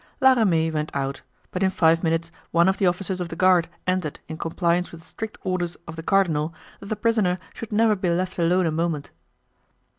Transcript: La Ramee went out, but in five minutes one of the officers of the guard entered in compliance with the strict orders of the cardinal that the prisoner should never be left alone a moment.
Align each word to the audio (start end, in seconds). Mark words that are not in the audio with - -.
La 0.19 0.33
Ramee 0.33 0.71
went 0.71 0.89
out, 0.95 1.21
but 1.51 1.61
in 1.61 1.69
five 1.69 2.01
minutes 2.01 2.31
one 2.49 2.67
of 2.67 2.79
the 2.79 2.87
officers 2.87 3.21
of 3.21 3.29
the 3.29 3.35
guard 3.35 3.67
entered 3.85 4.19
in 4.27 4.35
compliance 4.35 4.91
with 4.91 5.01
the 5.01 5.05
strict 5.05 5.37
orders 5.43 5.77
of 5.87 5.95
the 5.95 6.01
cardinal 6.01 6.55
that 6.79 6.87
the 6.87 6.95
prisoner 6.95 7.37
should 7.53 7.71
never 7.71 7.95
be 7.95 8.09
left 8.09 8.39
alone 8.39 8.65
a 8.65 8.71
moment. 8.71 9.11